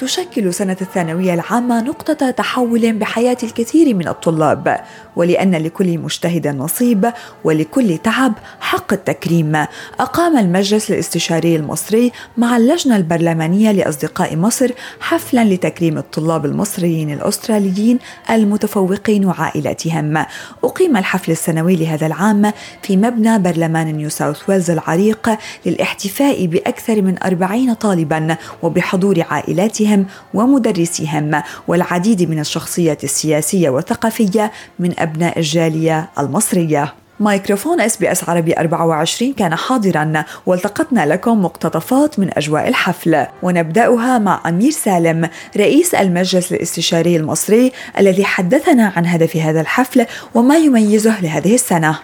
تشكل 0.00 0.54
سنة 0.54 0.76
الثانوية 0.80 1.34
العامة 1.34 1.82
نقطة 1.82 2.30
تحول 2.30 2.92
بحياة 2.92 3.36
الكثير 3.42 3.94
من 3.94 4.08
الطلاب 4.08 4.80
ولأن 5.16 5.54
لكل 5.54 5.98
مجتهد 5.98 6.48
نصيب 6.48 7.12
ولكل 7.44 7.98
تعب 7.98 8.32
حق 8.60 8.92
التكريم. 8.92 9.66
أقام 10.00 10.38
المجلس 10.38 10.90
الاستشاري 10.90 11.56
المصري 11.56 12.12
مع 12.36 12.56
اللجنة 12.56 12.96
البرلمانية 12.96 13.72
لأصدقاء 13.72 14.36
مصر 14.36 14.70
حفلا 15.00 15.44
لتكريم 15.44 15.98
الطلاب 15.98 16.46
المصريين 16.46 17.12
الأستراليين 17.12 17.98
المتفوقين 18.30 19.24
وعائلاتهم 19.24 20.24
أقيم 20.64 20.96
الحفل 20.96 21.32
السنوي 21.32 21.76
لهذا 21.76 22.06
العام 22.06 22.52
في 22.82 22.96
مبنى 22.96 23.38
برلمان 23.38 23.86
نيو 23.86 24.08
ساوث 24.08 24.48
ويلز 24.48 24.70
العريق 24.70 25.30
للاحتفاء 25.66 26.46
بأكثر 26.46 27.02
من 27.02 27.22
أربعين 27.22 27.74
طالبا 27.74 28.36
وبحضور 28.62 29.24
عائلاتهم 29.30 29.89
ومدرسيهم 30.34 31.42
والعديد 31.68 32.30
من 32.30 32.38
الشخصيات 32.40 33.04
السياسية 33.04 33.70
والثقافية 33.70 34.52
من 34.78 35.00
أبناء 35.00 35.38
الجالية 35.38 36.08
المصرية. 36.18 36.94
مايكروفون 37.20 37.80
SBS 37.80 38.28
عربي 38.28 38.58
24 38.58 39.32
كان 39.32 39.54
حاضرا 39.54 40.24
والتقطنا 40.46 41.06
لكم 41.06 41.44
مقتطفات 41.44 42.18
من 42.18 42.30
أجواء 42.36 42.68
الحفل. 42.68 43.26
ونبدأها 43.42 44.18
مع 44.18 44.40
أمير 44.48 44.70
سالم 44.70 45.28
رئيس 45.56 45.94
المجلس 45.94 46.52
الاستشاري 46.52 47.16
المصري 47.16 47.72
الذي 47.98 48.24
حدثنا 48.24 48.92
عن 48.96 49.06
هدف 49.06 49.36
هذا 49.36 49.60
الحفل 49.60 50.06
وما 50.34 50.56
يميزه 50.56 51.20
لهذه 51.20 51.54
السنة. 51.54 51.98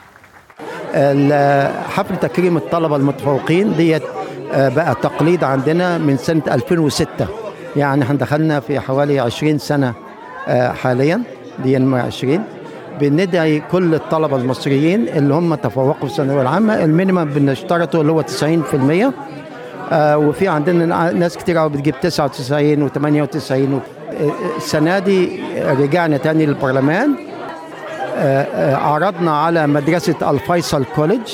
حفل 1.89 2.17
تكريم 2.23 2.57
الطلبة 2.57 2.97
المتفوقين 2.97 3.77
ديت 3.77 4.03
بقى 4.53 4.95
تقليد 5.03 5.45
عندنا 5.45 5.99
من 5.99 6.17
سنة 6.17 6.43
2006 6.49 7.29
يعني 7.77 8.03
إحنا 8.05 8.19
دخلنا 8.19 8.61
في 8.61 8.81
حوالي 8.81 9.21
20 9.21 9.59
سنة 9.59 9.95
حاليا 10.83 11.23
دي 11.65 11.77
20 11.77 12.45
بندعي 13.01 13.63
كل 13.73 13.95
الطلبة 13.95 14.37
المصريين 14.37 15.09
اللي 15.09 15.35
هم 15.35 15.55
تفوقوا 15.55 15.95
في 15.95 16.05
الثانوية 16.05 16.43
العامة 16.43 16.85
المينيمم 16.85 17.25
بنشترطه 17.25 18.01
اللي 18.01 18.13
هو 18.13 18.23
90% 18.23 19.13
آه 19.93 20.19
وفي 20.19 20.49
عندنا 20.49 21.13
ناس 21.13 21.37
كتير 21.37 21.59
قوي 21.59 21.71
بتجيب 21.71 21.95
99 22.01 22.89
و98 22.89 23.53
السنة 24.57 24.99
دي 24.99 25.41
رجعنا 25.63 26.17
تاني 26.17 26.47
للبرلمان. 26.47 27.15
آه 28.17 28.43
آه 28.43 28.77
عرضنا 28.77 29.39
على 29.39 29.67
مدرسة 29.67 30.31
الفيصل 30.31 30.85
كوليدج 30.97 31.33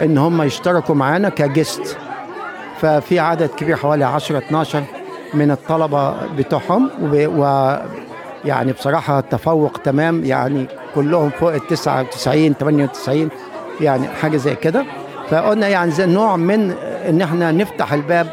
إن 0.00 0.18
هم 0.18 0.42
يشتركوا 0.42 0.94
معانا 0.94 1.28
كجست. 1.28 1.96
ففي 2.80 3.18
عدد 3.18 3.48
كبير 3.48 3.76
حوالي 3.76 4.04
10 4.04 4.38
12 4.38 4.82
من 5.34 5.50
الطلبة 5.50 6.26
بتوعهم 6.26 6.90
و 7.12 7.76
يعني 8.44 8.72
بصراحة 8.72 9.20
تفوق 9.20 9.78
تمام 9.84 10.24
يعني 10.24 10.66
كلهم 10.94 11.30
فوق 11.30 11.54
ال 11.54 11.66
99 11.66 12.54
98 12.54 13.28
يعني 13.80 14.08
حاجة 14.08 14.36
زي 14.36 14.54
كده. 14.54 14.84
فقلنا 15.30 15.68
يعني 15.68 15.90
زي 15.90 16.06
نوع 16.06 16.36
من 16.36 16.70
إن 17.08 17.22
إحنا 17.22 17.52
نفتح 17.52 17.92
الباب 17.92 18.26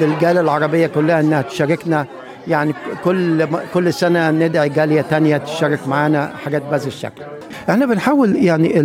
للجالية 0.00 0.40
العربية 0.40 0.86
كلها 0.86 1.20
إنها 1.20 1.42
تشاركنا. 1.42 2.06
يعني 2.48 2.74
كل 3.04 3.46
كل 3.74 3.92
سنة 3.92 4.30
ندعي 4.30 4.68
جالية 4.68 5.00
تانية 5.00 5.36
تشارك 5.36 5.88
معانا 5.88 6.32
حاجات 6.44 6.62
بهذا 6.62 6.86
الشكل. 6.86 7.22
إحنا 7.70 7.86
بنحاول 7.86 8.36
يعني 8.36 8.80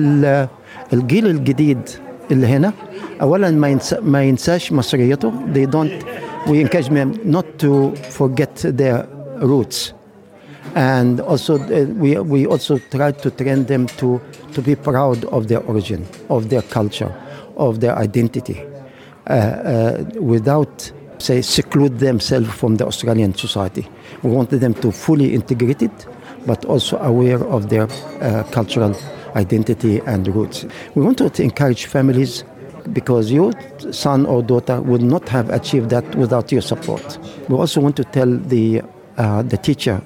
الجيل 0.94 1.28
الجديد 1.28 1.90
اللي 2.32 2.48
هنا 2.48 2.72
اولا 3.22 3.52
ما 3.52 3.80
ما 4.02 4.24
ينساش 4.24 4.72
مصريته. 4.72 5.32
They 5.54 5.66
don't 5.76 6.06
we 6.48 6.62
encourage 6.62 6.90
them 6.90 7.20
not 7.24 7.60
to 7.60 7.96
forget 7.96 8.56
their 8.58 9.08
roots. 9.42 9.94
And 10.76 11.20
also 11.22 11.58
uh, 11.58 11.86
we, 11.86 12.18
we 12.20 12.46
also 12.46 12.78
try 12.78 13.12
to 13.12 13.32
train 13.32 13.66
them 13.66 13.88
to, 13.98 14.22
to 14.54 14.62
be 14.62 14.76
proud 14.76 15.26
of 15.26 15.48
their 15.48 15.62
origin 15.64 16.08
of 16.30 16.50
their 16.50 16.62
culture 16.62 17.14
of 17.58 17.82
their 17.82 17.96
identity. 17.98 18.66
Uh, 19.28 19.34
uh, 19.34 20.04
without 20.20 20.92
say 21.20 21.42
seclude 21.42 22.00
themselves 22.00 22.50
from 22.50 22.78
the 22.78 22.88
Australian 22.88 23.36
society. 23.36 23.88
We 24.24 24.32
want 24.32 24.50
them 24.52 24.74
to 24.76 24.92
fully 24.92 25.34
integrate 25.34 25.82
it 25.82 26.08
but 26.46 26.64
also 26.66 26.98
aware 27.00 27.44
of 27.44 27.70
their 27.70 27.88
cultural 28.52 28.96
identity 29.36 30.00
and 30.06 30.28
roots. 30.28 30.66
We 30.96 31.04
want 31.04 31.18
to 31.18 31.44
encourage 31.44 31.86
families 31.86 32.44
because 32.94 33.32
your 33.32 33.52
son 33.92 34.26
or 34.26 34.42
daughter 34.42 34.82
would 34.82 35.02
not 35.02 35.28
have 35.30 35.50
achieved 35.50 35.90
that 35.90 36.16
without 36.16 36.52
your 36.52 36.62
support 36.62 37.20
we 37.48 37.56
also 37.56 37.82
want 37.82 37.96
to 37.96 38.04
tell 38.04 38.30
the 38.38 38.82
uh, 39.18 39.42
the 39.44 39.58
teacher 39.58 40.02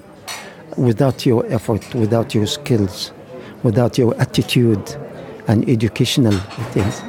without 0.78 1.26
your 1.26 1.46
effort, 1.52 1.94
without 1.94 2.34
your 2.34 2.48
skills, 2.48 3.12
without 3.64 3.98
your 3.98 4.20
attitude 4.20 4.96
and 5.48 5.68
educational 5.70 6.34
things, 6.72 7.02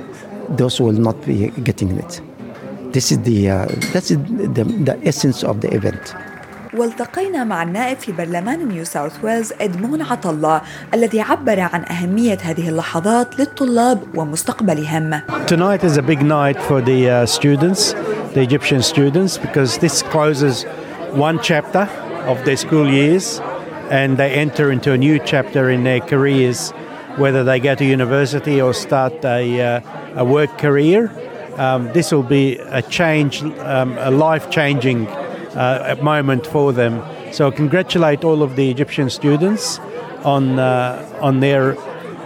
those 0.50 0.80
will 0.80 0.92
not 0.92 1.20
be 1.24 1.48
getting 1.62 1.90
it. 1.98 2.20
This 2.92 3.10
is 3.10 3.22
the 3.22 3.50
uh, 3.50 3.66
that's 3.92 4.08
the, 4.10 4.16
the 4.16 5.00
essence 5.04 5.42
of 5.42 5.60
the 5.60 5.74
event. 5.74 6.14
والتقينا 6.76 7.44
مع 7.44 7.62
النائب 7.62 7.96
في 7.96 8.12
برلمان 8.12 8.68
نيو 8.68 8.84
ساوث 8.84 9.24
ويلز 9.24 9.52
إدمون 9.60 10.02
عطلة 10.02 10.60
الذي 10.94 11.20
عبر 11.20 11.60
عن 11.60 11.84
أهمية 11.90 12.38
هذه 12.42 12.68
اللحظات 12.68 13.38
للطلاب 13.38 13.98
ومستقبلهم. 14.14 15.20
Tonight 15.46 15.84
is 15.84 15.96
a 15.96 16.02
big 16.02 16.22
night 16.22 16.60
for 16.60 16.80
the 16.80 17.08
uh, 17.08 17.26
students, 17.26 17.92
the 18.34 18.40
Egyptian 18.40 18.82
students, 18.82 19.38
because 19.38 19.78
this 19.78 20.02
closes 20.02 20.64
one 21.12 21.38
chapter 21.42 21.88
of 22.26 22.44
their 22.44 22.56
school 22.56 22.88
years 22.88 23.40
and 23.90 24.16
they 24.16 24.32
enter 24.32 24.72
into 24.72 24.92
a 24.92 24.98
new 24.98 25.18
chapter 25.24 25.70
in 25.70 25.84
their 25.84 26.00
careers, 26.00 26.72
whether 27.16 27.44
they 27.44 27.60
go 27.60 27.74
to 27.74 27.84
university 27.84 28.60
or 28.60 28.74
start 28.74 29.12
a, 29.24 29.60
uh, 29.60 30.22
a 30.22 30.24
work 30.24 30.58
career. 30.58 31.12
Um, 31.56 31.92
this 31.92 32.10
will 32.10 32.28
be 32.40 32.58
a 32.80 32.82
change, 32.82 33.42
um, 33.42 33.96
a 33.98 34.10
life 34.10 34.50
changing 34.50 35.06
uh, 35.55 35.95
moment 36.01 36.45
for 36.47 36.73
them. 36.73 37.01
So, 37.31 37.47
I 37.47 37.51
congratulate 37.51 38.23
all 38.23 38.41
of 38.43 38.55
the 38.55 38.69
Egyptian 38.69 39.09
students 39.09 39.79
on, 40.23 40.59
uh, 40.59 41.19
on 41.21 41.39
their 41.39 41.77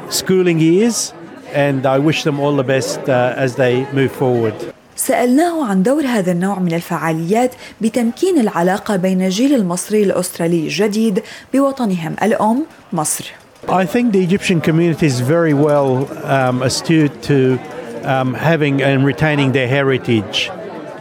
schooling 0.09 0.59
years 0.59 1.13
and 1.53 1.85
I 1.85 1.99
wish 1.99 2.23
them 2.23 2.39
all 2.39 2.55
the 2.55 2.63
best 2.63 2.99
as 3.09 3.55
they 3.55 3.85
move 3.93 4.11
forward. 4.11 4.55
سألناه 4.95 5.65
عن 5.69 5.83
دور 5.83 6.05
هذا 6.05 6.31
النوع 6.31 6.59
من 6.59 6.73
الفعاليات 6.73 7.51
بتمكين 7.81 8.39
العلاقة 8.39 8.95
بين 8.95 9.21
الجيل 9.21 9.55
المصري 9.55 10.03
الأسترالي 10.03 10.59
الجديد 10.63 11.23
بوطنهم 11.53 12.15
الأم 12.23 12.65
مصر. 12.93 13.23
I 13.67 13.85
think 13.85 14.11
the 14.11 14.21
Egyptian 14.21 14.61
community 14.61 15.05
is 15.05 15.21
very 15.21 15.53
well 15.53 16.07
um, 16.25 16.61
astute 16.61 17.23
to 17.23 17.57
um, 18.03 18.33
having 18.33 18.81
and 18.81 19.05
retaining 19.05 19.53
their 19.53 19.67
heritage. 19.67 20.51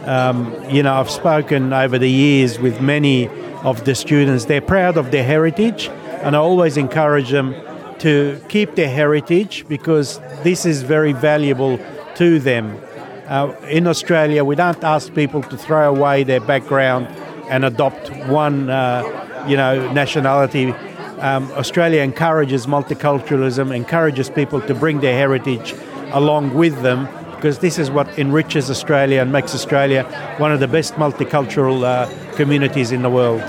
Um, 0.08 0.54
you 0.70 0.82
know, 0.82 0.94
I've 0.94 1.10
spoken 1.10 1.74
over 1.74 1.98
the 1.98 2.10
years 2.10 2.58
with 2.58 2.80
many 2.80 3.28
of 3.62 3.84
the 3.84 3.94
students. 3.94 4.46
They're 4.46 4.62
proud 4.62 4.96
of 4.96 5.10
their 5.10 5.22
heritage, 5.22 5.88
and 6.22 6.34
I 6.34 6.38
always 6.38 6.78
encourage 6.78 7.28
them 7.28 7.54
to 7.98 8.40
keep 8.48 8.74
their 8.74 8.88
heritage 8.88 9.66
because 9.68 10.18
this 10.42 10.64
is 10.64 10.80
very 10.82 11.12
valuable 11.12 11.78
to 12.14 12.38
them. 12.38 12.80
Uh, 13.26 13.54
in 13.68 13.86
Australia, 13.86 14.44
we 14.44 14.56
don't 14.56 14.82
ask 14.82 15.12
people 15.12 15.42
to 15.42 15.58
throw 15.58 15.94
away 15.94 16.24
their 16.24 16.40
background 16.40 17.06
and 17.50 17.66
adopt 17.66 18.08
one, 18.28 18.70
uh, 18.70 19.44
you 19.46 19.58
know, 19.58 19.92
nationality. 19.92 20.72
Um, 21.20 21.52
Australia 21.52 22.00
encourages 22.00 22.66
multiculturalism, 22.66 23.76
encourages 23.76 24.30
people 24.30 24.62
to 24.62 24.74
bring 24.74 25.00
their 25.00 25.18
heritage 25.18 25.74
along 26.12 26.54
with 26.54 26.80
them, 26.80 27.06
because 27.38 27.58
this 27.58 27.78
is 27.78 27.88
what 27.90 28.06
enriches 28.18 28.68
Australia 28.68 29.22
and 29.22 29.30
makes 29.32 29.54
Australia 29.54 30.02
one 30.38 30.50
of 30.52 30.60
the 30.64 30.66
best 30.76 30.94
multicultural 30.94 31.78
uh, 31.84 32.08
communities 32.36 32.90
in 32.92 33.02
the 33.02 33.10
world. 33.10 33.42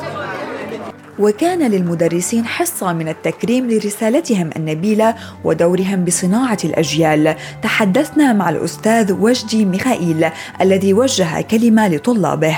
وكان 1.19 1.71
للمدرسين 1.71 2.45
حصة 2.45 2.93
من 2.93 3.09
التكريم 3.09 3.71
لرسالتهم 3.71 4.49
النبيلة 4.55 5.15
ودورهم 5.43 6.05
بصناعة 6.05 6.57
الأجيال. 6.63 7.35
تحدثنا 7.63 8.33
مع 8.33 8.49
الأستاذ 8.49 9.13
وجدي 9.13 9.65
ميخائيل 9.65 10.29
الذي 10.61 10.93
وجه 10.93 11.41
كلمة 11.41 11.87
لطلابه. 11.87 12.57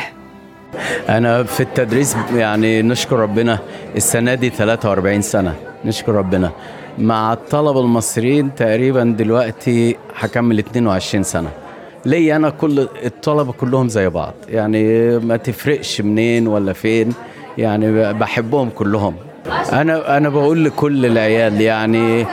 أنا 1.10 1.44
في 1.44 1.64
التدريس 1.64 2.16
يعني 2.36 2.82
نشكر 2.82 3.16
ربنا 3.20 3.60
السنة 3.96 4.34
دي 4.34 4.50
43 4.50 5.22
سنة. 5.22 5.56
نشكر 5.86 6.12
ربنا. 6.12 6.52
مع 6.98 7.34
الطلبة 7.34 7.80
المصريين 7.82 8.56
تقريبا 8.56 9.04
دلوقتي 9.18 9.96
هكمل 10.20 10.60
22 10.60 11.24
سنة. 11.24 11.50
ليا 12.06 12.36
أنا 12.36 12.50
كل 12.50 12.88
الطلبة 13.06 13.52
كلهم 13.52 13.90
زي 13.90 14.10
بعض. 14.10 14.34
يعني 14.50 15.10
ما 15.20 15.38
تفرقش 15.38 16.02
منين 16.02 16.48
ولا 16.48 16.74
فين. 16.74 17.14
يعني 17.58 18.14
بحبهم 18.14 18.70
كلهم. 18.70 19.16
أنا 19.72 20.18
أنا 20.18 20.30
بقول 20.30 20.66
لكل 20.66 21.06
العيال 21.06 21.62
يعني 21.62 22.26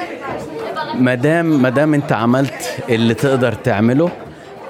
ما 0.94 1.14
دام 1.14 1.62
ما 1.62 1.68
دام 1.68 1.94
أنت 1.94 2.12
عملت 2.12 2.76
اللي 2.88 3.14
تقدر 3.14 3.52
تعمله 3.52 4.10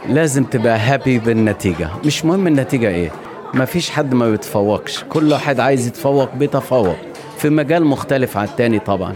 لازم 0.08 0.44
تبقى 0.44 0.79
هابي 0.79 1.19
بالنتيجة. 1.19 1.88
مش 2.05 2.25
مهم 2.25 2.46
النتيجة 2.46 2.88
إيه. 2.88 3.11
ما 3.55 3.64
فيش 3.64 3.91
حد 3.91 4.14
ما 4.14 4.31
بيتفوقش. 4.31 5.05
كل 5.08 5.32
واحد 5.32 5.61
عايز 5.61 5.87
يتفوق 5.87 6.34
بيتفوق. 6.34 6.96
في 7.38 7.49
مجال 7.50 7.84
مختلف 7.84 8.37
عن 8.37 8.44
التاني 8.44 8.79
طبعا. 8.79 9.14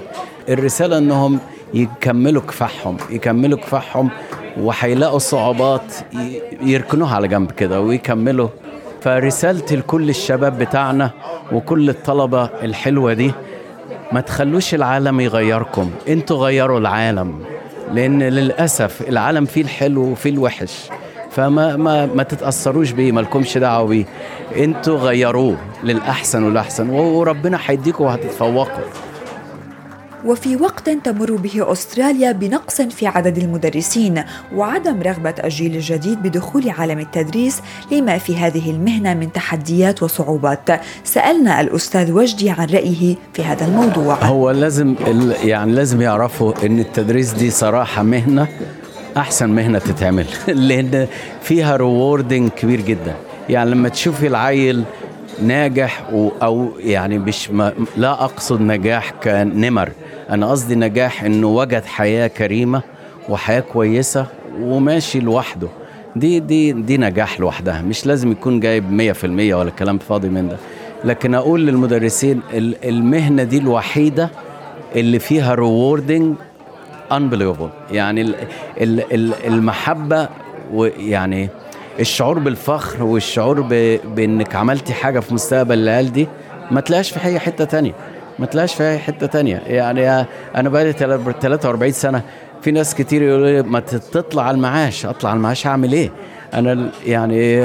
الرسالة 0.48 0.98
إنهم 0.98 1.38
يكملوا 1.74 2.42
كفاحهم 2.42 2.96
يكملوا 3.10 3.58
كفاحهم 3.58 4.10
وهيلاقوا 4.60 5.18
صعوبات 5.18 5.94
يركنوها 6.62 7.14
على 7.14 7.28
جنب 7.28 7.50
كده 7.50 7.80
ويكملوا. 7.80 8.48
فرسالتي 9.00 9.76
لكل 9.76 10.08
الشباب 10.10 10.58
بتاعنا 10.58 11.10
وكل 11.52 11.88
الطلبة 11.90 12.44
الحلوة 12.44 13.12
دي 13.12 13.32
ما 14.12 14.20
تخلوش 14.20 14.74
العالم 14.74 15.20
يغيركم 15.20 15.90
أنتوا 16.08 16.36
غيروا 16.36 16.78
العالم 16.78 17.44
لأن 17.92 18.22
للأسف 18.22 19.08
العالم 19.08 19.44
فيه 19.44 19.62
الحلو 19.62 20.02
وفيه 20.02 20.30
الوحش. 20.30 20.88
فما 21.30 21.76
ما 21.76 22.06
ما 22.06 22.22
تتأثروش 22.22 22.90
بيه 22.90 23.12
مالكمش 23.12 23.58
دعوة 23.58 23.88
بيه. 23.88 24.04
أنتوا 24.56 24.98
غيروه 24.98 25.56
للأحسن 25.84 26.42
والأحسن 26.42 26.90
وربنا 26.90 27.58
هيديكم 27.66 28.04
وهتتفوقوا. 28.04 28.84
وفي 30.24 30.56
وقت 30.56 30.90
تمر 30.90 31.36
به 31.36 31.72
أستراليا 31.72 32.32
بنقص 32.32 32.80
في 32.80 33.06
عدد 33.06 33.38
المدرسين 33.38 34.22
وعدم 34.54 35.02
رغبة 35.02 35.34
الجيل 35.44 35.76
الجديد 35.76 36.22
بدخول 36.22 36.70
عالم 36.70 36.98
التدريس 36.98 37.62
لما 37.92 38.19
في 38.19 38.36
هذه 38.36 38.70
المهنة 38.70 39.14
من 39.14 39.32
تحديات 39.32 40.02
وصعوبات. 40.02 40.80
سألنا 41.04 41.60
الأستاذ 41.60 42.12
وجدي 42.12 42.50
عن 42.50 42.66
رأيه 42.66 43.16
في 43.34 43.44
هذا 43.44 43.66
الموضوع. 43.66 44.14
هو 44.14 44.50
لازم 44.50 44.94
يعني 45.44 45.72
لازم 45.72 46.00
يعرفوا 46.00 46.66
إن 46.66 46.78
التدريس 46.78 47.32
دي 47.32 47.50
صراحة 47.50 48.02
مهنة 48.02 48.48
أحسن 49.16 49.50
مهنة 49.50 49.78
تتعمل. 49.78 50.26
لأن 50.68 51.06
فيها 51.42 51.76
ريوردنج 51.76 52.50
كبير 52.50 52.80
جدا. 52.80 53.14
يعني 53.48 53.70
لما 53.70 53.88
تشوفي 53.88 54.26
العيل 54.26 54.84
ناجح 55.43 56.02
أو 56.43 56.69
يعني 56.79 57.19
مش 57.19 57.50
لا 57.96 58.12
أقصد 58.25 58.61
نجاح 58.61 59.11
كنمر. 59.11 59.90
أنا 60.31 60.50
قصدي 60.50 60.75
نجاح 60.75 61.25
إنه 61.25 61.46
وجد 61.46 61.84
حياة 61.84 62.26
كريمة 62.26 62.82
وحياة 63.29 63.61
كويسة 63.61 64.26
وماشي 64.61 65.20
لوحده. 65.20 65.69
دي 66.17 66.40
دي 66.40 66.73
دي 66.73 66.96
نجاح 66.99 67.40
لوحدها. 67.40 67.82
مش 67.82 68.06
لازم 68.06 68.32
يكون 68.32 68.61
جايب 68.61 68.90
100% 68.90 69.25
ولا 69.55 69.70
كلام 69.70 69.99
فاضي 69.99 70.29
من 70.29 70.49
ده. 70.49 70.56
لكن 71.05 71.35
أقول 71.35 71.67
للمدرسين 71.67 72.40
ال- 72.55 72.88
المهنة 72.88 73.43
دي 73.43 73.58
الوحيدة 73.58 74.31
اللي 74.96 75.19
فيها 75.19 75.55
ريوردنج 75.55 76.35
unbelievable. 77.11 77.93
يعني 77.93 78.20
ال- 78.23 78.35
ال- 78.81 79.12
ال- 79.14 79.35
المحبة 79.46 80.28
ويعني 80.75 81.49
الشعور 82.00 82.38
بالفخر 82.38 83.02
والشعور 83.04 83.60
ب- 83.60 84.00
بإنك 84.14 84.54
عملتي 84.56 84.92
حاجة 84.94 85.20
في 85.20 85.34
مستقبل 85.34 85.78
العيال 85.78 86.12
دي 86.12 86.28
ما 86.70 86.80
تلاقيش 86.80 87.10
في 87.10 87.24
أي 87.24 87.38
حتة 87.38 87.64
تانية 87.64 87.92
ما 88.38 88.46
تلاقيش 88.46 88.74
في 88.74 88.82
أي 88.90 88.98
حتة 88.98 89.26
تانية. 89.26 89.62
يعني 89.66 90.26
أنا 90.56 90.68
بقالي 90.68 90.92
تل- 90.92 91.34
43 91.40 91.92
سنة 91.92 92.22
في 92.62 92.70
ناس 92.70 92.94
كتير 92.94 93.22
يقولوا 93.22 93.46
لي 93.46 93.62
ما 93.62 93.80
تطلع 93.80 94.42
على 94.42 94.54
المعاش 94.54 95.06
أطلع 95.06 95.30
على 95.30 95.36
المعاش 95.36 95.66
هعمل 95.66 95.92
إيه؟ 95.92 96.10
أنا 96.54 96.90
يعني 97.06 97.62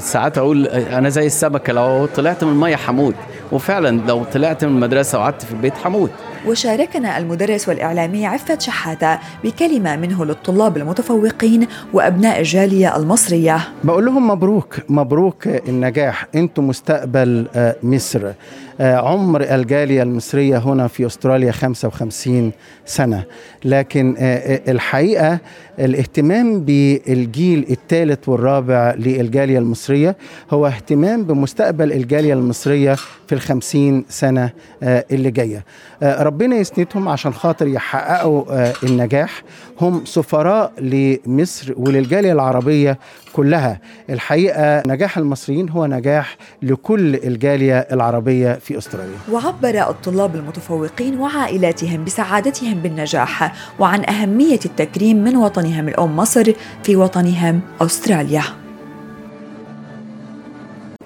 ساعات 0.00 0.38
أقول 0.38 0.66
أنا 0.66 1.08
زي 1.08 1.26
السمكة 1.26 1.72
لو 1.72 2.06
طلعت 2.06 2.44
من 2.44 2.50
المية 2.52 2.76
هموت 2.88 3.14
وفعلا 3.52 4.00
لو 4.08 4.24
طلعت 4.24 4.64
من 4.64 4.70
المدرسة 4.74 5.18
وقعدت 5.18 5.42
في 5.44 5.52
البيت 5.52 5.72
هموت 5.84 6.10
وشاركنا 6.46 7.18
المدرس 7.18 7.68
والإعلامي 7.68 8.26
عفت 8.26 8.60
شحاتة 8.60 9.18
بكلمة 9.44 9.96
منه 9.96 10.24
للطلاب 10.24 10.76
المتفوقين 10.76 11.66
وأبناء 11.92 12.38
الجالية 12.38 12.96
المصرية. 12.96 13.58
بقول 13.84 14.04
لهم 14.06 14.28
مبروك 14.28 14.76
مبروك 14.88 15.46
النجاح. 15.46 16.26
أنتم 16.34 16.68
مستقبل 16.68 17.46
آه، 17.54 17.76
مصر. 17.82 18.32
عمر 18.80 19.42
الجالية 19.42 20.02
المصرية 20.02 20.58
هنا 20.58 20.86
في 20.86 21.06
أستراليا 21.06 21.52
55 21.52 22.52
سنة. 22.86 23.24
لكن 23.64 24.14
آه، 24.18 24.22
آه، 24.22 24.70
الحقيقة 24.70 25.38
الاهتمام 25.78 26.60
بالجيل 26.60 27.66
الثالث 27.70 28.28
والرابع 28.28 28.94
للجالية 28.98 29.58
المصرية 29.58 30.16
هو 30.50 30.66
اهتمام 30.66 31.24
بمستقبل 31.24 31.92
الجالية 31.92 32.34
المصرية 32.34 32.94
في 33.26 33.32
الخمسين 33.32 34.04
سنة 34.08 34.50
آه، 34.82 35.04
اللي 35.12 35.30
جاية. 35.30 35.64
آه، 36.02 36.22
ربنا 36.22 36.56
يسندهم 36.56 37.08
عشان 37.08 37.32
خاطر 37.32 37.66
يحققوا 37.66 38.44
آه، 38.50 38.72
النجاح. 38.82 39.42
هم 39.80 40.04
سفراء 40.04 40.72
لمصر 40.80 41.72
وللجالية 41.76 42.32
العربية 42.32 42.98
كلها. 43.32 43.80
الحقيقة 44.10 44.82
نجاح 44.86 45.18
المصريين 45.18 45.68
هو 45.68 45.86
نجاح 45.86 46.36
لكل 46.62 47.14
الجالية 47.14 47.78
العربية 47.78 48.52
في 48.52 48.69
أستراليا 48.78 49.18
وعبر 49.32 49.90
الطلاب 49.90 50.36
المتفوقين 50.36 51.18
وعائلاتهم 51.18 52.04
بسعادتهم 52.04 52.74
بالنجاح 52.74 53.54
وعن 53.78 54.04
أهمية 54.04 54.60
التكريم 54.64 55.16
من 55.24 55.36
وطنهم 55.36 55.88
الأم 55.88 56.16
مصر 56.16 56.52
في 56.84 56.96
وطنهم 56.96 57.60
أستراليا 57.80 58.42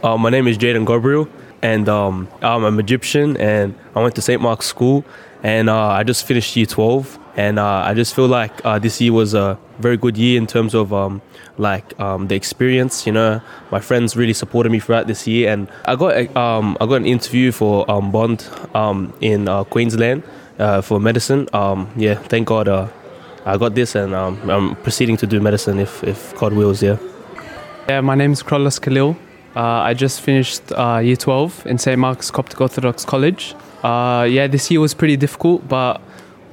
Uh, 0.03 0.19
my 0.19 0.29
name 0.29 0.47
is 0.47 0.59
Jaden 0.59 0.85
Gabriel, 0.85 1.27
and 1.63 1.89
um, 1.89 2.29
I'm 2.43 2.63
an 2.65 2.79
Egyptian, 2.79 3.39
and 3.39 3.75
I 3.97 4.03
went 4.03 4.15
to 4.17 4.21
St. 4.21 4.39
Mark's 4.39 4.67
School, 4.67 5.03
and 5.43 5.71
uh, 5.71 5.99
I 5.99 6.03
just 6.03 6.27
finished 6.27 6.55
Year 6.57 6.67
12, 6.67 7.19
and 7.37 7.59
uh, 7.59 7.83
I 7.85 7.95
just 7.95 8.15
feel 8.15 8.27
like 8.29 8.53
uh, 8.65 8.79
this 8.79 9.01
year 9.01 9.13
was 9.13 9.35
a 9.35 9.59
very 9.81 9.97
good 9.97 10.17
year 10.17 10.39
in 10.39 10.47
terms 10.47 10.75
of 10.75 10.93
um, 10.93 11.21
like 11.59 11.99
um, 12.01 12.29
the 12.29 12.35
experience. 12.37 13.07
You 13.07 13.13
know, 13.13 13.41
my 13.71 13.81
friends 13.81 14.17
really 14.17 14.33
supported 14.35 14.71
me 14.71 14.79
throughout 14.81 15.07
this 15.07 15.27
year, 15.27 15.53
and 15.53 15.69
I 15.85 15.97
got 15.97 16.15
a- 16.17 16.39
um, 16.39 16.77
I 16.81 16.87
got 16.87 16.97
an 16.97 17.07
interview 17.07 17.51
for 17.53 17.91
um, 17.91 18.11
Bond 18.13 18.47
um, 18.75 19.13
in 19.21 19.49
uh, 19.49 19.65
Queensland 19.65 20.23
uh, 20.59 20.81
for 20.81 21.01
medicine. 21.01 21.49
Um, 21.53 21.89
yeah, 21.97 22.15
thank 22.15 22.47
God 22.49 22.69
uh, 22.69 22.87
I 23.45 23.57
got 23.57 23.75
this, 23.75 23.95
and 23.95 24.15
I'm 24.15 24.77
proceeding 24.77 25.17
to 25.19 25.27
do 25.27 25.41
medicine 25.41 25.79
if 25.81 26.03
if 26.05 26.35
God 26.39 26.53
wills. 26.53 26.83
Yeah. 26.83 26.97
Yeah, 27.89 28.01
my 28.01 28.15
name 28.15 28.33
is 28.33 28.43
Krolos 28.43 28.81
Khalil. 28.81 29.17
Uh, 29.57 29.61
I 29.91 29.93
just 29.95 30.21
finished 30.23 30.63
year 30.71 31.17
12 31.17 31.67
in 31.67 31.79
St. 31.79 31.99
Mark's 31.99 32.31
Coptic 32.31 32.61
Orthodox 32.61 33.05
College. 33.05 33.55
Yeah, 33.85 34.47
this 34.49 34.71
year 34.71 34.81
was 34.81 34.95
pretty 34.95 35.17
difficult, 35.17 35.69
but 35.69 36.01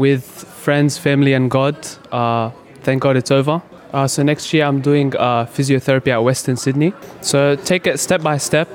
with 0.01 0.25
friends, 0.65 0.98
family, 0.98 1.34
and 1.34 1.50
God, 1.50 1.75
uh, 2.12 2.50
thank 2.81 3.03
God 3.03 3.15
it's 3.15 3.31
over. 3.31 3.62
Uh, 3.93 4.08
so 4.08 4.24
next 4.24 4.51
year 4.53 4.65
I'm 4.65 4.81
doing 4.81 5.15
uh, 5.15 5.46
physiotherapy 5.46 6.08
at 6.08 6.24
Western 6.24 6.58
Sydney. 6.58 6.93
So 7.22 7.55
take 7.55 7.86
it 7.86 8.00
step 8.00 8.22
by 8.22 8.38
step. 8.38 8.67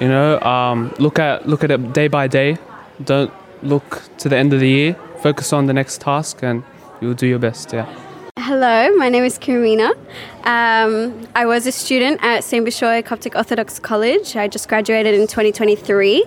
You 0.00 0.08
know, 0.08 0.40
um, 0.40 0.92
look 0.98 1.18
at 1.18 1.48
look 1.48 1.64
at 1.64 1.70
it 1.70 1.92
day 1.92 2.08
by 2.08 2.26
day. 2.26 2.58
Don't 3.02 3.32
look 3.62 4.02
to 4.18 4.28
the 4.28 4.36
end 4.36 4.52
of 4.52 4.60
the 4.60 4.68
year. 4.68 4.96
Focus 5.22 5.52
on 5.52 5.66
the 5.66 5.72
next 5.72 6.00
task, 6.00 6.42
and 6.42 6.62
you'll 7.00 7.14
do 7.14 7.26
your 7.26 7.38
best. 7.38 7.72
Yeah. 7.72 7.86
Hello, 8.46 8.94
my 8.96 9.08
name 9.08 9.24
is 9.24 9.38
Karina. 9.38 9.92
Um, 10.42 11.26
I 11.34 11.46
was 11.46 11.66
a 11.66 11.72
student 11.72 12.22
at 12.22 12.44
St. 12.44 12.62
Bishoy 12.62 13.02
Coptic 13.02 13.34
Orthodox 13.34 13.78
College. 13.78 14.36
I 14.36 14.48
just 14.48 14.68
graduated 14.68 15.14
in 15.14 15.26
2023. 15.26 16.22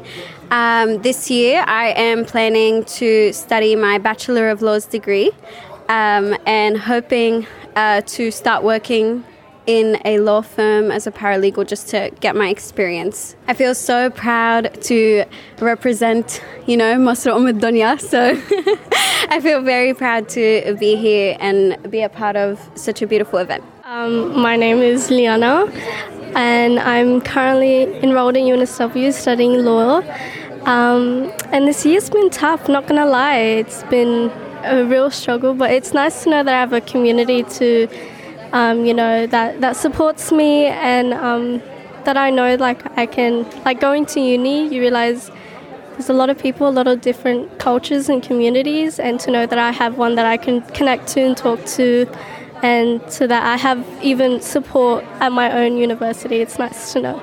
Um, 0.50 1.00
this 1.04 1.30
year, 1.30 1.64
I 1.68 1.90
am 1.90 2.26
planning 2.26 2.86
to 2.86 3.32
study 3.34 3.76
my 3.76 4.00
Bachelor 4.00 4.50
of 4.50 4.64
Laws 4.64 4.88
degree 4.88 5.30
um, 5.90 6.36
and 6.48 6.76
hoping 6.76 7.46
uh, 7.76 8.02
to 8.08 8.32
start 8.32 8.64
working 8.64 9.24
in 9.68 10.02
a 10.04 10.18
law 10.18 10.42
firm 10.42 10.90
as 10.90 11.06
a 11.06 11.12
paralegal 11.12 11.68
just 11.68 11.90
to 11.90 12.10
get 12.20 12.36
my 12.36 12.50
experience. 12.50 13.36
I 13.48 13.54
feel 13.54 13.76
so 13.76 14.10
proud 14.10 14.82
to 14.86 15.26
represent, 15.60 16.42
you 16.66 16.78
know, 16.78 16.96
Masr 16.96 17.32
Umad 17.32 17.60
Dunya. 17.60 18.02
So 18.02 18.34
I 19.30 19.42
feel 19.42 19.62
very 19.62 19.94
proud 19.94 20.30
to 20.30 20.78
be 20.80 20.96
here 20.96 21.36
and 21.42 21.92
be 21.92 22.02
a 22.02 22.08
part 22.08 22.38
of 22.38 22.60
such 22.76 23.02
a 23.02 23.08
beautiful 23.08 23.40
event. 23.40 23.62
Um, 23.84 24.40
my 24.40 24.56
name 24.56 24.78
is 24.78 25.10
Liana, 25.10 25.66
and 26.34 26.80
I'm 26.80 27.20
currently 27.20 27.84
enrolled 28.02 28.38
in 28.38 28.46
UNSW 28.46 29.12
studying 29.12 29.66
law. 29.66 30.02
Um, 30.62 31.34
and 31.52 31.68
this 31.68 31.86
year's 31.86 32.10
been 32.10 32.30
tough, 32.30 32.70
not 32.70 32.88
gonna 32.88 33.06
lie. 33.06 33.36
It's 33.36 33.84
been 33.84 34.32
a 34.64 34.86
real 34.86 35.12
struggle, 35.12 35.54
but 35.54 35.72
it's 35.72 35.94
nice 35.94 36.24
to 36.24 36.30
know 36.30 36.44
that 36.44 36.54
I 36.54 36.60
have 36.62 36.72
a 36.72 36.80
community 36.80 37.44
to, 37.44 37.90
um, 38.54 38.86
you 38.86 38.94
know, 38.94 39.28
that, 39.28 39.60
that 39.60 39.76
supports 39.76 40.32
me 40.32 40.68
and 40.68 41.14
um, 41.14 41.62
that 42.06 42.16
I 42.16 42.30
know 42.30 42.56
like 42.56 42.98
I 42.98 43.06
can, 43.06 43.46
like 43.66 43.82
going 43.82 44.06
to 44.06 44.22
uni, 44.22 44.74
you 44.74 44.80
realize 44.80 45.32
there's 45.97 46.11
a 46.17 46.19
lot 46.23 46.29
of 46.33 46.37
people, 46.47 46.65
a 46.75 46.77
lot 46.81 46.89
of 46.93 46.97
different 47.11 47.43
cultures 47.69 48.05
and 48.13 48.19
communities, 48.29 48.93
and 49.07 49.15
to 49.25 49.29
know 49.35 49.45
that 49.53 49.59
I 49.59 49.71
have 49.83 49.93
one 50.07 50.13
that 50.19 50.27
I 50.35 50.37
can 50.47 50.57
connect 50.79 51.05
to 51.15 51.19
and 51.29 51.35
talk 51.47 51.59
to, 51.79 51.87
and 52.75 52.89
so 53.17 53.23
that 53.33 53.43
I 53.55 53.57
have 53.67 53.81
even 54.11 54.31
support 54.55 54.99
at 55.25 55.31
my 55.41 55.49
own 55.61 55.73
university. 55.89 56.37
It's 56.45 56.59
nice 56.67 56.93
to 56.95 57.01
know. 57.07 57.19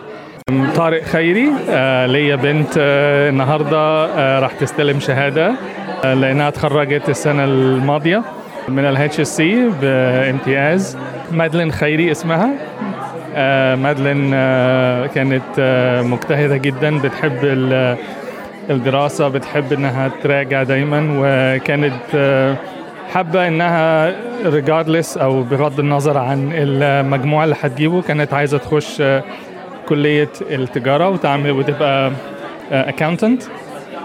طارق 0.75 1.03
خيري 1.03 1.51
آه، 1.69 2.05
ليا 2.05 2.35
بنت 2.35 2.73
آه، 2.77 3.29
النهارده 3.29 3.77
آه، 4.05 4.39
راح 4.39 4.51
تستلم 4.53 4.99
شهاده 4.99 5.53
آه، 6.05 6.13
لانها 6.13 6.49
تخرجت 6.49 7.09
السنه 7.09 7.43
الماضيه 7.43 8.23
من 8.67 8.85
الاتش 8.85 9.19
اس 9.19 9.37
سي 9.37 9.69
بامتياز 9.81 10.97
مادلين 11.31 11.71
خيري 11.71 12.11
اسمها 12.11 12.49
آه، 13.35 13.75
مادلين 13.75 14.31
آه، 14.33 15.05
كانت 15.07 15.43
آه، 15.59 16.01
مجتهدة 16.01 16.57
جدا 16.57 16.97
بتحب 16.97 17.37
ال- 17.43 17.97
الدراسة 18.70 19.28
بتحب 19.28 19.72
إنها 19.72 20.10
تراجع 20.22 20.62
دايما 20.62 21.08
وكانت 21.18 21.94
آه، 22.14 22.56
حابة 23.12 23.48
إنها 23.48 24.12
regardless 24.44 25.18
أو 25.20 25.42
بغض 25.42 25.80
النظر 25.80 26.18
عن 26.18 26.50
المجموع 26.54 27.44
اللي 27.44 27.56
هتجيبه 27.62 28.02
كانت 28.02 28.34
عايزة 28.34 28.58
تخش 28.58 29.00
آه، 29.00 29.22
كلية 29.88 30.30
التجارة 30.50 31.08
وتعمل 31.08 31.50
وتبقى 31.50 32.12
accountant 32.72 33.42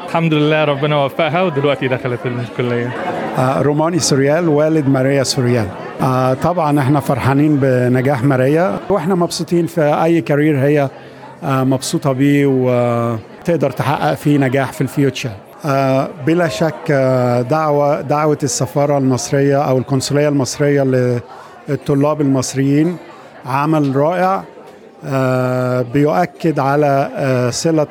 الحمد 0.10 0.34
لله 0.34 0.63
ربنا 0.63 1.06
وفقها 1.06 1.42
ودلوقتي 1.42 1.88
دخلت 1.88 2.20
الكلية. 2.25 2.94
آه، 3.38 3.62
روماني 3.62 4.00
سوريال 4.00 4.50
والد 4.50 4.88
ماريا 4.88 5.24
سوريال. 5.24 5.68
آه، 6.01 6.34
طبعا 6.34 6.80
إحنا 6.80 7.00
فرحانين 7.00 7.56
بنجاح 7.62 8.24
ماريا. 8.24 8.80
وإحنا 8.89 9.16
مبسوطين 9.16 9.66
في 9.66 9.82
أي 10.04 10.22
career 10.22 10.58
هي 10.60 10.89
آه، 11.44 11.63
مبسوطة 11.63 12.12
بيه 12.12 12.48
وتقدر 13.41 13.72
تحقق 13.72 14.13
فيه 14.13 14.38
نجاح 14.38 14.74
في 14.74 14.81
ال 14.82 14.88
future؟ 14.88 15.30
آه، 15.65 16.10
بلا 16.27 16.48
شك 16.48 16.74
آه، 16.91 17.41
دعوة 17.41 18.01
دعوة 18.01 18.38
السفارة 18.43 18.98
المصرية 18.98 19.58
أو 19.58 19.77
القنصلية 19.77 20.29
المصرية 20.29 20.84
للطلاب 21.69 22.22
المصريين 22.22 22.98
عمل 23.46 23.96
رائع 23.96 24.43
آه، 25.05 25.81
بيؤكد 25.93 26.60
على 26.60 27.10
صلة 27.53 27.88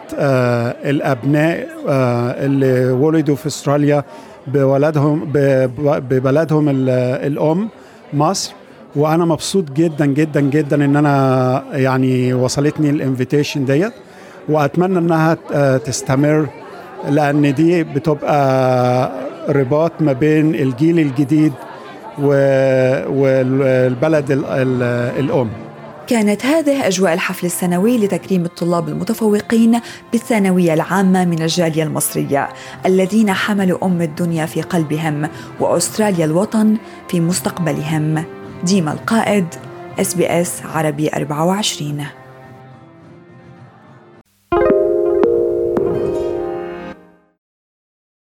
الأبناء 0.90 1.66
اللي 2.44 2.90
ولدوا 2.92 3.36
في 3.36 3.46
أستراليا 3.46 4.04
بولدهم 4.46 5.24
ببلدهم 6.10 6.68
ال- 6.68 6.88
الأم 7.26 7.68
مصر. 8.12 8.52
وأنا 8.96 9.24
مبسوط 9.24 9.70
جدا 9.72 10.06
جدا 10.06 10.40
جدا 10.40 10.84
إن 10.84 10.96
أنا 10.96 11.62
يعني 11.72 12.34
وصلتني 12.34 12.90
الانفيتيشن 12.90 13.64
ديت. 13.64 13.92
وأتمنى 14.48 14.98
إنها 14.98 15.36
آه، 15.52 15.76
تستمر 15.76 16.46
لأن 17.08 17.54
دي 17.54 17.82
بتبقى 17.84 19.12
رباط 19.48 19.92
ما 20.00 20.12
بين 20.12 20.54
الجيل 20.54 20.98
الجديد 20.98 21.52
والبلد 23.08 24.30
ال- 24.30 24.44
ال- 24.44 24.82
الأم. 25.24 25.48
كانت 26.06 26.46
هذه 26.46 26.86
أجواء 26.86 27.14
الحفل 27.14 27.46
السنوي 27.46 27.98
لتكريم 27.98 28.44
الطلاب 28.44 28.88
المتفوقين 28.88 29.80
بالثانوية 30.12 30.74
العامة 30.74 31.24
من 31.24 31.42
الجالية 31.42 31.82
المصرية 31.82 32.48
الذين 32.86 33.32
حملوا 33.32 33.84
أم 33.86 34.02
الدنيا 34.02 34.46
في 34.46 34.62
قلبهم 34.62 35.28
وأستراليا 35.60 36.24
الوطن 36.24 36.76
في 37.08 37.20
مستقبلهم. 37.20 38.24
ديما 38.64 38.92
القائد 38.92 39.46
اس 40.00 40.14
بي 40.14 40.26
اس 40.26 40.62
عربي 40.74 41.08
24 41.16 42.04